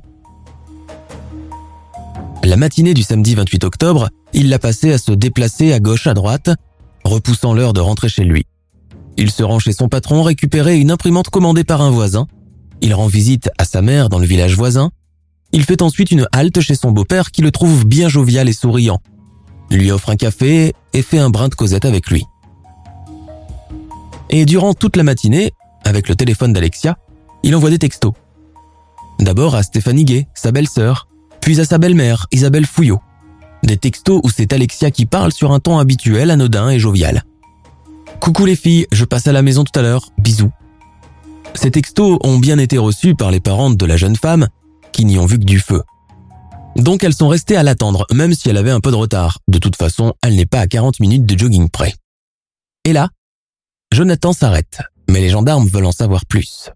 [2.43, 6.13] La matinée du samedi 28 octobre, il l'a passé à se déplacer à gauche à
[6.13, 6.49] droite,
[7.03, 8.45] repoussant l'heure de rentrer chez lui.
[9.17, 12.27] Il se rend chez son patron récupérer une imprimante commandée par un voisin.
[12.81, 14.89] Il rend visite à sa mère dans le village voisin.
[15.51, 18.99] Il fait ensuite une halte chez son beau-père qui le trouve bien jovial et souriant.
[19.69, 22.25] Lui offre un café et fait un brin de causette avec lui.
[24.29, 25.51] Et durant toute la matinée,
[25.83, 26.97] avec le téléphone d'Alexia,
[27.43, 28.13] il envoie des textos.
[29.19, 31.07] D'abord à Stéphanie Gay, sa belle-sœur,
[31.41, 32.99] puis à sa belle-mère, Isabelle Fouillot.
[33.63, 37.23] Des textos où c'est Alexia qui parle sur un ton habituel, anodin et jovial.
[38.19, 40.51] Coucou les filles, je passe à la maison tout à l'heure, bisous.
[41.53, 44.47] Ces textos ont bien été reçus par les parentes de la jeune femme,
[44.91, 45.83] qui n'y ont vu que du feu.
[46.75, 49.39] Donc elles sont restées à l'attendre, même si elle avait un peu de retard.
[49.47, 51.93] De toute façon, elle n'est pas à 40 minutes de jogging près.
[52.85, 53.09] Et là,
[53.93, 56.69] Jonathan s'arrête, mais les gendarmes veulent en savoir plus.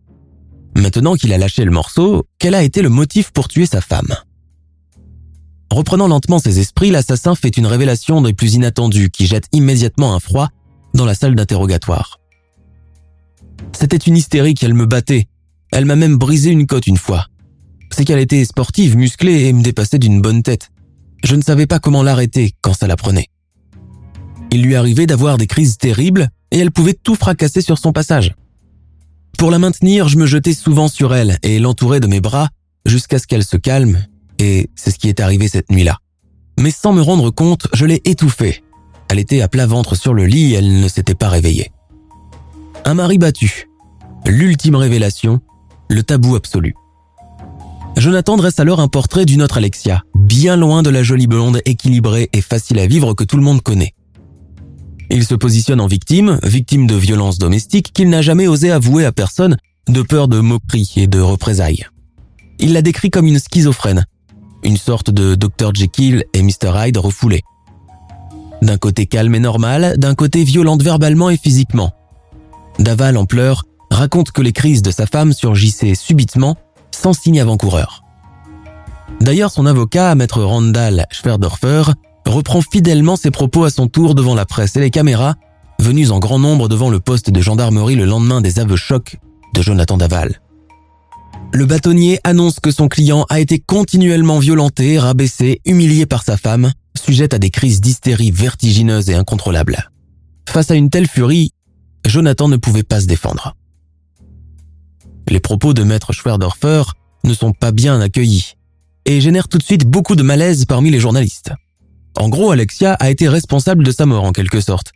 [0.76, 4.13] Maintenant qu'il a lâché le morceau, quel a été le motif pour tuer sa femme?
[5.71, 10.19] Reprenant lentement ses esprits, l'assassin fait une révélation des plus inattendues qui jette immédiatement un
[10.19, 10.50] froid
[10.93, 12.19] dans la salle d'interrogatoire.
[13.71, 15.28] C'était une hystérie elle me battait.
[15.71, 17.28] Elle m'a même brisé une côte une fois.
[17.91, 20.71] C'est qu'elle était sportive, musclée et me dépassait d'une bonne tête.
[21.24, 23.28] Je ne savais pas comment l'arrêter quand ça la prenait.
[24.52, 28.34] Il lui arrivait d'avoir des crises terribles et elle pouvait tout fracasser sur son passage.
[29.38, 32.49] Pour la maintenir, je me jetais souvent sur elle et l'entourais de mes bras
[32.86, 34.05] jusqu'à ce qu'elle se calme
[34.39, 35.97] et c'est ce qui est arrivé cette nuit-là.
[36.60, 38.63] Mais sans me rendre compte, je l'ai étouffée.
[39.10, 41.71] Elle était à plat ventre sur le lit et elle ne s'était pas réveillée.
[42.86, 43.69] Un mari battu.
[44.25, 45.41] L'ultime révélation,
[45.89, 46.73] le tabou absolu.
[47.97, 52.29] Jonathan dresse alors un portrait d'une autre Alexia, bien loin de la jolie blonde équilibrée
[52.34, 53.93] et facile à vivre que tout le monde connaît.
[55.10, 59.12] Il se positionne en victime, victime de violences domestiques qu'il n'a jamais osé avouer à
[59.12, 61.86] personne de peur de moquerie et de représailles.
[62.60, 64.06] Il la décrit comme une schizophrène,
[64.63, 67.44] une sorte de Dr Jekyll et Mr Hyde refoulé.
[68.62, 71.91] D'un côté calme et normal, d'un côté violente verbalement et physiquement.
[72.80, 76.56] Daval en pleurs raconte que les crises de sa femme surgissaient subitement,
[76.91, 78.04] sans signe avant-coureur.
[79.22, 81.84] D'ailleurs, son avocat, maître Randall Schwerdorfer,
[82.25, 85.35] reprend fidèlement ses propos à son tour devant la presse et les caméras,
[85.79, 89.17] venues en grand nombre devant le poste de gendarmerie le lendemain des aveux chocs
[89.53, 90.41] de Jonathan Daval.
[91.53, 96.71] Le bâtonnier annonce que son client a été continuellement violenté, rabaissé, humilié par sa femme,
[96.97, 99.89] sujette à des crises d'hystérie vertigineuses et incontrôlables.
[100.49, 101.51] Face à une telle furie,
[102.05, 103.55] Jonathan ne pouvait pas se défendre.
[105.29, 106.83] Les propos de maître Schwerdorfer
[107.23, 108.53] ne sont pas bien accueillis
[109.05, 111.51] et génèrent tout de suite beaucoup de malaise parmi les journalistes.
[112.17, 114.91] En gros, Alexia a été responsable de sa mort en quelque sorte.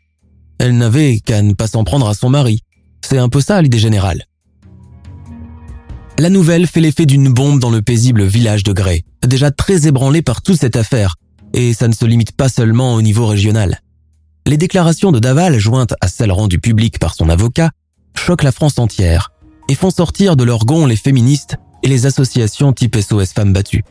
[0.58, 2.64] Elle n'avait qu'à ne pas s'en prendre à son mari.
[3.02, 4.26] C'est un peu ça l'idée générale.
[6.18, 10.22] La nouvelle fait l'effet d'une bombe dans le paisible village de Grey, déjà très ébranlé
[10.22, 11.16] par toute cette affaire,
[11.54, 13.80] et ça ne se limite pas seulement au niveau régional.
[14.46, 17.72] Les déclarations de Daval, jointes à celles rendues publiques par son avocat,
[18.18, 19.32] choquent la France entière
[19.70, 23.84] et font sortir de leur gonds les féministes et les associations type SOS Femmes Battues.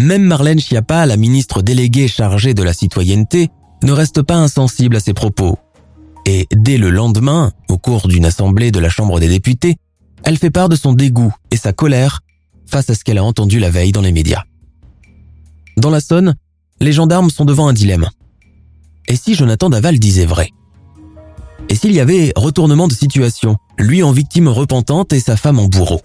[0.00, 3.48] Même Marlène Schiappa, la ministre déléguée chargée de la citoyenneté,
[3.82, 5.58] ne reste pas insensible à ces propos.
[6.24, 9.76] Et dès le lendemain, au cours d'une assemblée de la Chambre des députés,
[10.24, 12.20] elle fait part de son dégoût et sa colère
[12.66, 14.44] face à ce qu'elle a entendu la veille dans les médias.
[15.76, 16.36] Dans la Saône,
[16.80, 18.08] les gendarmes sont devant un dilemme.
[19.08, 20.50] Et si Jonathan Daval disait vrai?
[21.68, 25.68] Et s'il y avait retournement de situation, lui en victime repentante et sa femme en
[25.68, 26.00] bourreau?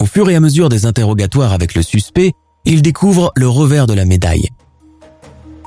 [0.00, 2.32] Au fur et à mesure des interrogatoires avec le suspect,
[2.64, 4.48] il découvre le revers de la médaille.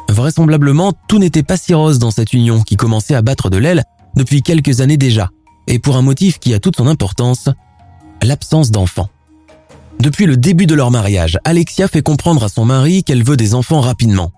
[0.10, 3.84] Vraisemblablement, tout n'était pas si rose dans cette union qui commençait à battre de l'aile
[4.16, 5.30] depuis quelques années déjà,
[5.68, 7.50] et pour un motif qui a toute son importance,
[8.22, 9.10] l'absence d'enfants.
[10.00, 13.54] Depuis le début de leur mariage, Alexia fait comprendre à son mari qu'elle veut des
[13.54, 14.32] enfants rapidement.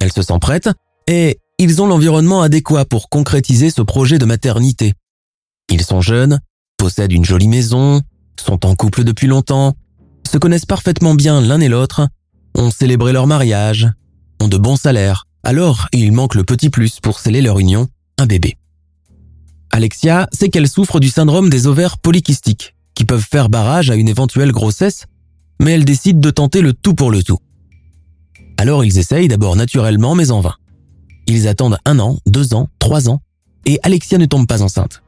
[0.00, 0.68] Elle se sent prête,
[1.06, 4.94] Et ils ont l'environnement adéquat pour concrétiser ce projet de maternité.
[5.68, 6.40] Ils sont jeunes,
[6.78, 8.00] possèdent une jolie maison,
[8.40, 9.74] sont en couple depuis longtemps,
[10.30, 12.08] se connaissent parfaitement bien l'un et l'autre,
[12.54, 13.88] ont célébré leur mariage,
[14.40, 18.26] ont de bons salaires, alors il manque le petit plus pour sceller leur union, un
[18.26, 18.56] bébé.
[19.70, 24.08] Alexia sait qu'elle souffre du syndrome des ovaires polykystiques, qui peuvent faire barrage à une
[24.08, 25.06] éventuelle grossesse,
[25.60, 27.38] mais elle décide de tenter le tout pour le tout.
[28.56, 30.54] Alors ils essayent d'abord naturellement, mais en vain.
[31.26, 33.22] Ils attendent un an, deux ans, trois ans,
[33.64, 35.02] et Alexia ne tombe pas enceinte.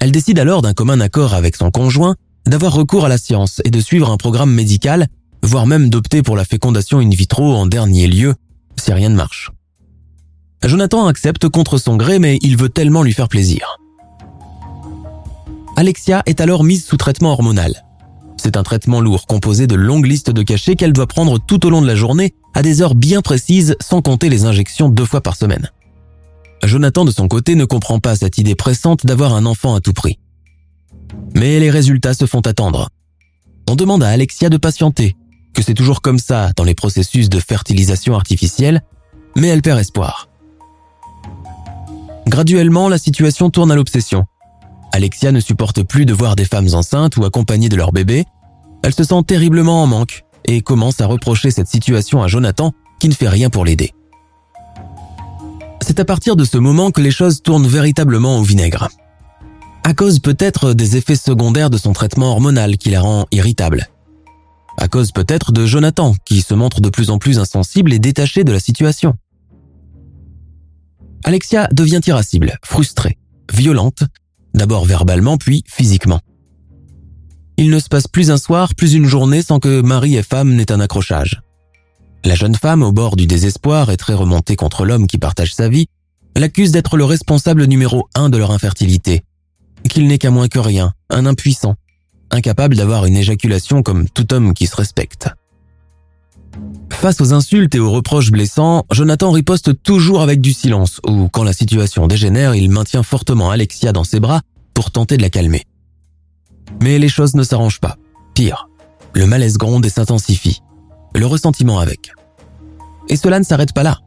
[0.00, 3.70] Elle décide alors d'un commun accord avec son conjoint d'avoir recours à la science et
[3.70, 5.08] de suivre un programme médical,
[5.42, 8.34] voire même d'opter pour la fécondation in vitro en dernier lieu,
[8.76, 9.50] si rien ne marche.
[10.64, 13.78] Jonathan accepte contre son gré, mais il veut tellement lui faire plaisir.
[15.76, 17.84] Alexia est alors mise sous traitement hormonal.
[18.36, 21.70] C'est un traitement lourd composé de longues listes de cachets qu'elle doit prendre tout au
[21.70, 25.20] long de la journée à des heures bien précises sans compter les injections deux fois
[25.20, 25.70] par semaine.
[26.66, 29.92] Jonathan de son côté ne comprend pas cette idée pressante d'avoir un enfant à tout
[29.92, 30.18] prix.
[31.34, 32.88] Mais les résultats se font attendre.
[33.68, 35.16] On demande à Alexia de patienter,
[35.54, 38.82] que c'est toujours comme ça dans les processus de fertilisation artificielle,
[39.36, 40.28] mais elle perd espoir.
[42.26, 44.24] Graduellement, la situation tourne à l'obsession.
[44.92, 48.24] Alexia ne supporte plus de voir des femmes enceintes ou accompagnées de leur bébé.
[48.82, 53.08] Elle se sent terriblement en manque et commence à reprocher cette situation à Jonathan qui
[53.08, 53.92] ne fait rien pour l'aider.
[55.86, 58.88] C'est à partir de ce moment que les choses tournent véritablement au vinaigre
[59.86, 63.86] à cause peut-être des effets secondaires de son traitement hormonal qui la rend irritable.
[64.78, 68.42] À cause peut-être de Jonathan qui se montre de plus en plus insensible et détaché
[68.42, 69.14] de la situation.
[71.22, 73.16] Alexia devient irascible, frustrée,
[73.54, 74.02] violente,
[74.54, 76.18] d'abord verbalement puis physiquement.
[77.58, 80.52] Il ne se passe plus un soir, plus une journée sans que mari et femme
[80.56, 81.42] n'aient un accrochage.
[82.24, 85.68] La jeune femme, au bord du désespoir et très remontée contre l'homme qui partage sa
[85.68, 85.86] vie,
[86.36, 89.22] l'accuse d'être le responsable numéro un de leur infertilité
[89.88, 91.74] qu'il n'est qu'à moins que rien, un impuissant,
[92.30, 95.28] incapable d'avoir une éjaculation comme tout homme qui se respecte.
[96.90, 101.44] Face aux insultes et aux reproches blessants, Jonathan riposte toujours avec du silence, ou quand
[101.44, 104.40] la situation dégénère, il maintient fortement Alexia dans ses bras
[104.72, 105.64] pour tenter de la calmer.
[106.80, 107.96] Mais les choses ne s'arrangent pas.
[108.34, 108.68] Pire,
[109.12, 110.62] le malaise gronde et s'intensifie.
[111.16, 112.12] Le ressentiment avec.
[113.08, 114.00] Et cela ne s'arrête pas là.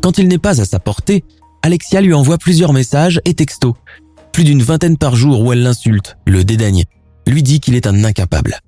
[0.00, 1.22] Quand il n'est pas à sa portée,
[1.62, 3.74] Alexia lui envoie plusieurs messages et textos,
[4.32, 6.84] plus d'une vingtaine par jour où elle l'insulte, le dédaigne,
[7.26, 8.58] lui dit qu'il est un incapable.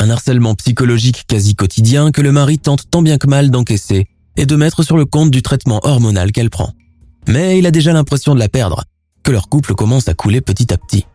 [0.00, 4.46] Un harcèlement psychologique quasi quotidien que le mari tente tant bien que mal d'encaisser et
[4.46, 6.72] de mettre sur le compte du traitement hormonal qu'elle prend.
[7.26, 8.84] Mais il a déjà l'impression de la perdre,
[9.24, 11.06] que leur couple commence à couler petit à petit.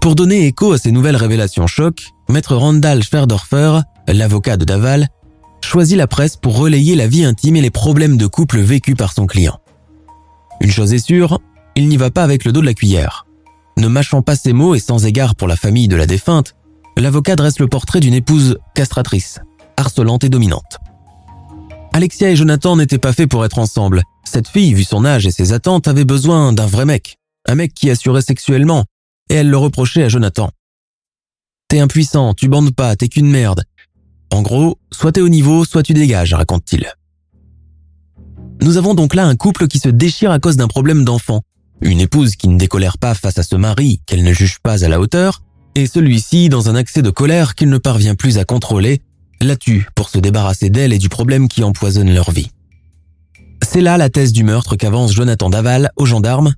[0.00, 3.80] Pour donner écho à ces nouvelles révélations choc, maître Randall Schwerdorfer,
[4.12, 5.08] l'avocat de Daval,
[5.62, 9.12] choisit la presse pour relayer la vie intime et les problèmes de couple vécus par
[9.12, 9.58] son client.
[10.60, 11.40] Une chose est sûre,
[11.74, 13.26] il n'y va pas avec le dos de la cuillère.
[13.76, 16.54] Ne mâchant pas ses mots et sans égard pour la famille de la défunte,
[16.96, 19.40] l'avocat dresse le portrait d'une épouse castratrice,
[19.76, 20.78] harcelante et dominante.
[21.92, 24.02] Alexia et Jonathan n'étaient pas faits pour être ensemble.
[24.24, 27.18] Cette fille, vu son âge et ses attentes, avait besoin d'un vrai mec.
[27.48, 28.84] Un mec qui assurait sexuellement.
[29.30, 30.50] Et elle le reprochait à Jonathan.
[31.68, 33.62] T'es impuissant, tu bandes pas, t'es qu'une merde.
[34.34, 36.92] En gros, soit t'es au niveau, soit tu dégages, raconte-t-il.
[38.60, 41.42] Nous avons donc là un couple qui se déchire à cause d'un problème d'enfant,
[41.82, 44.88] une épouse qui ne décolère pas face à ce mari qu'elle ne juge pas à
[44.88, 45.44] la hauteur,
[45.76, 49.02] et celui-ci, dans un accès de colère qu'il ne parvient plus à contrôler,
[49.40, 52.50] la tue pour se débarrasser d'elle et du problème qui empoisonne leur vie.
[53.62, 56.54] C'est là la thèse du meurtre qu'avance Jonathan Daval aux gendarmes.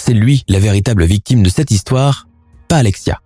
[0.00, 2.28] C'est lui la véritable victime de cette histoire,
[2.68, 3.18] pas Alexia.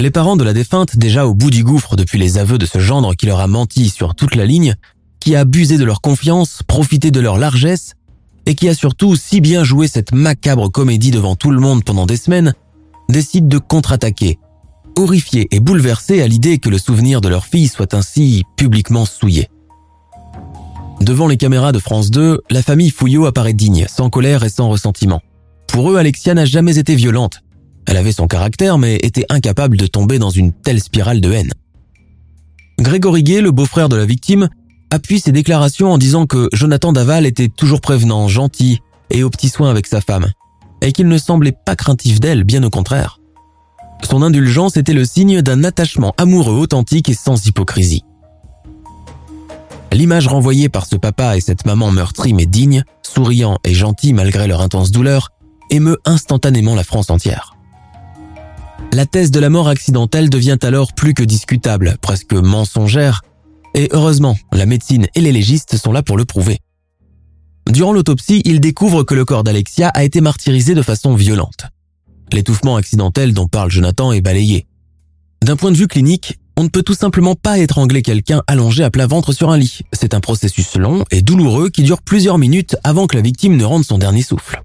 [0.00, 2.78] Les parents de la défunte, déjà au bout du gouffre depuis les aveux de ce
[2.78, 4.76] gendre qui leur a menti sur toute la ligne,
[5.18, 7.94] qui a abusé de leur confiance, profité de leur largesse,
[8.46, 12.06] et qui a surtout si bien joué cette macabre comédie devant tout le monde pendant
[12.06, 12.54] des semaines,
[13.08, 14.38] décident de contre-attaquer,
[14.96, 19.48] horrifiés et bouleversés à l'idée que le souvenir de leur fille soit ainsi publiquement souillé.
[21.00, 24.68] Devant les caméras de France 2, la famille Fouillot apparaît digne, sans colère et sans
[24.68, 25.22] ressentiment.
[25.66, 27.42] Pour eux, Alexia n'a jamais été violente.
[27.88, 31.52] Elle avait son caractère, mais était incapable de tomber dans une telle spirale de haine.
[32.78, 34.50] Grégory Gay, le beau-frère de la victime,
[34.90, 38.80] appuie ses déclarations en disant que Jonathan Daval était toujours prévenant, gentil
[39.10, 40.30] et aux petits soins avec sa femme,
[40.82, 43.20] et qu'il ne semblait pas craintif d'elle, bien au contraire.
[44.08, 48.04] Son indulgence était le signe d'un attachement amoureux authentique et sans hypocrisie.
[49.92, 54.46] L'image renvoyée par ce papa et cette maman meurtrie mais digne, souriant et gentil malgré
[54.46, 55.30] leur intense douleur,
[55.70, 57.57] émeut instantanément la France entière.
[58.98, 63.22] La thèse de la mort accidentelle devient alors plus que discutable, presque mensongère,
[63.72, 66.58] Et heureusement, la médecine et les légistes sont là pour le prouver.
[67.70, 71.66] Durant l'autopsie, ils découvrent que le corps d'Alexia a été martyrisé de façon violente.
[72.32, 74.66] L'étouffement accidentel dont parle Jonathan est balayé.
[75.44, 78.90] D'un point de vue clinique, on ne peut tout simplement pas étrangler quelqu'un allongé à
[78.90, 79.82] plat ventre sur un lit.
[79.92, 83.64] C'est un processus long et douloureux qui dure plusieurs minutes avant que la victime ne
[83.64, 84.60] rende son dernier souffle.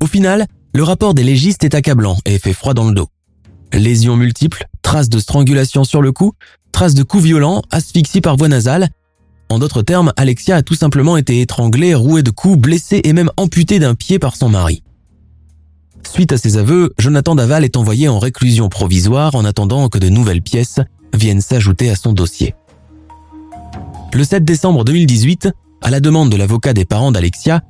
[0.00, 3.10] Au final, le rapport des légistes est accablant et fait froid dans le dos.
[3.72, 6.32] Lésions multiples, traces de strangulation sur le cou,
[6.72, 8.88] traces de coups violents, asphyxie par voie nasale.
[9.50, 13.30] En d'autres termes, Alexia a tout simplement été étranglée, rouée de coups, blessée et même
[13.36, 14.82] amputée d'un pied par son mari.
[16.06, 20.08] Suite à ses aveux, Jonathan Daval est envoyé en réclusion provisoire en attendant que de
[20.08, 20.80] nouvelles pièces
[21.14, 22.54] viennent s'ajouter à son dossier.
[24.12, 25.50] Le 7 décembre 2018,
[25.82, 27.62] à la demande de l'avocat des parents d'Alexia,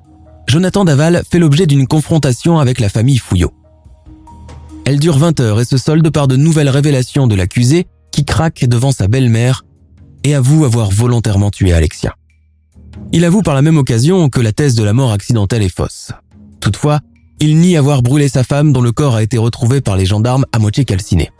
[0.47, 3.53] Jonathan Daval fait l'objet d'une confrontation avec la famille Fouillot.
[4.89, 8.65] Elle dure 20 heures et se solde par de nouvelles révélations de l'accusé qui craque
[8.65, 9.67] devant sa belle-mère
[10.25, 12.15] et avoue avoir volontairement tué Alexia.
[13.13, 16.13] Il avoue par la même occasion que la thèse de la mort accidentelle est fausse.
[16.61, 17.01] Toutefois,
[17.39, 20.47] il nie avoir brûlé sa femme dont le corps a été retrouvé par les gendarmes
[20.53, 21.33] à moitié calciné.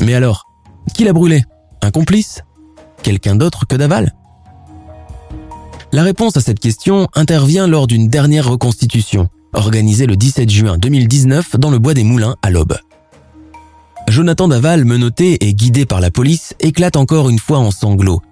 [0.00, 0.46] Mais alors,
[0.94, 1.42] qui l'a brûlé?
[1.82, 2.42] Un complice?
[3.02, 4.14] Quelqu'un d'autre que Daval?
[5.90, 11.56] La réponse à cette question intervient lors d'une dernière reconstitution, organisée le 17 juin 2019
[11.56, 12.76] dans le bois des Moulins à l'Aube.
[14.08, 18.22] Jonathan Daval, menotté et guidé par la police, éclate encore une fois en sanglots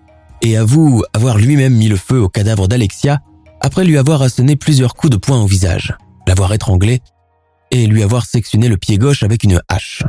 [0.43, 3.21] et avoue avoir lui-même mis le feu au cadavre d'Alexia
[3.61, 5.95] après lui avoir asséné plusieurs coups de poing au visage
[6.27, 7.01] l'avoir étranglé
[7.71, 10.03] et lui avoir sectionné le pied gauche avec une hache.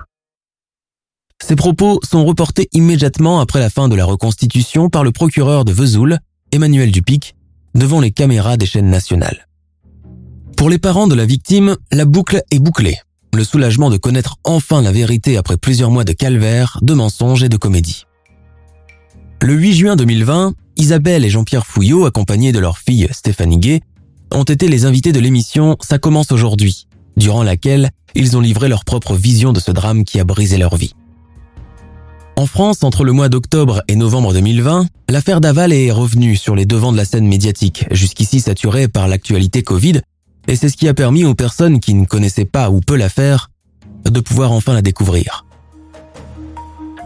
[1.44, 5.74] Ces propos sont reportés immédiatement après la fin de la reconstitution par le procureur de
[5.74, 6.20] Vesoul,
[6.52, 7.36] Emmanuel Dupic,
[7.74, 9.48] devant les caméras des chaînes nationales.
[10.66, 12.98] Pour les parents de la victime, la boucle est bouclée.
[13.36, 17.50] Le soulagement de connaître enfin la vérité après plusieurs mois de calvaire, de mensonges et
[17.50, 18.06] de comédie.
[19.44, 23.82] Le 8 juin 2020, Isabelle et Jean-Pierre Fouillot, accompagnés de leur fille Stéphanie Gay,
[24.32, 28.86] ont été les invités de l'émission Ça commence aujourd'hui, durant laquelle ils ont livré leur
[28.86, 30.94] propre vision de ce drame qui a brisé leur vie.
[32.38, 36.66] En France, entre le mois d'octobre et novembre 2020, l'affaire Daval est revenue sur les
[36.66, 40.02] devants de la scène médiatique, jusqu'ici saturée par l'actualité Covid,
[40.48, 43.50] et c'est ce qui a permis aux personnes qui ne connaissaient pas ou peu l'affaire
[44.06, 45.46] de pouvoir enfin la découvrir.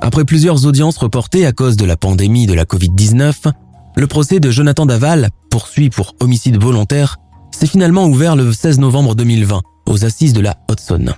[0.01, 3.51] Après plusieurs audiences reportées à cause de la pandémie de la Covid-19,
[3.95, 7.17] le procès de Jonathan Daval, poursuit pour homicide volontaire,
[7.51, 11.13] s'est finalement ouvert le 16 novembre 2020 aux assises de la Hudson.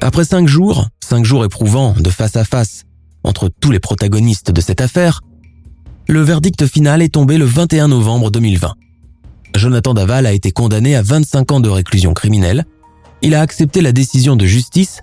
[0.00, 2.84] Après cinq jours, cinq jours éprouvants de face à face
[3.22, 5.20] entre tous les protagonistes de cette affaire,
[6.08, 8.74] le verdict final est tombé le 21 novembre 2020.
[9.54, 12.64] Jonathan Daval a été condamné à 25 ans de réclusion criminelle.
[13.22, 15.00] Il a accepté la décision de justice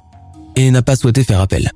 [0.56, 1.72] et n'a pas souhaité faire appel.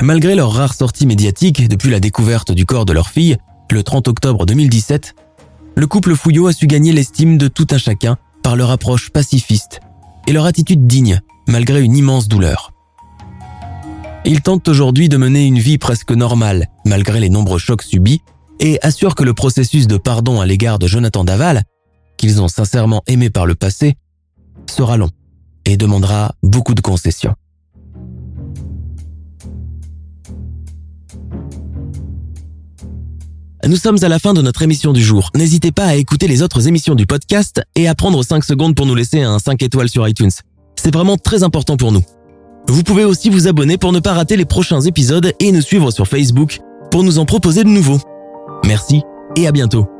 [0.00, 3.36] Malgré leur rare sortie médiatique depuis la découverte du corps de leur fille,
[3.70, 5.14] le 30 octobre 2017,
[5.76, 9.80] le couple Fouillot a su gagner l'estime de tout un chacun par leur approche pacifiste
[10.26, 12.72] et leur attitude digne, malgré une immense douleur.
[14.24, 18.22] Ils tentent aujourd'hui de mener une vie presque normale, malgré les nombreux chocs subis,
[18.60, 21.62] et assurent que le processus de pardon à l'égard de Jonathan Daval,
[22.16, 23.94] qu'ils ont sincèrement aimé par le passé,
[24.70, 25.10] sera long
[25.64, 27.34] et demandera beaucoup de concessions.
[33.66, 35.30] Nous sommes à la fin de notre émission du jour.
[35.34, 38.86] N'hésitez pas à écouter les autres émissions du podcast et à prendre 5 secondes pour
[38.86, 40.30] nous laisser un 5 étoiles sur iTunes.
[40.76, 42.02] C'est vraiment très important pour nous.
[42.68, 45.90] Vous pouvez aussi vous abonner pour ne pas rater les prochains épisodes et nous suivre
[45.90, 48.00] sur Facebook pour nous en proposer de nouveaux.
[48.70, 49.02] Merci
[49.34, 49.99] et à bientôt.